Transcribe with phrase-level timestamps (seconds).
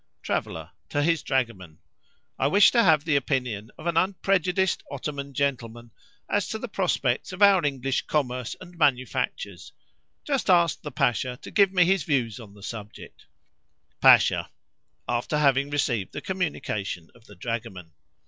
[0.23, 5.91] Traveller (to his dragoman).—I wish to have the opinion of an unprejudiced Ottoman gentleman
[6.27, 9.73] as to the prospects of our English commerce and manufactures;
[10.23, 13.27] just ask the Pasha to give me his views on the subject.
[13.99, 14.49] Pasha
[15.07, 17.91] (after having received the communication of the dragoman).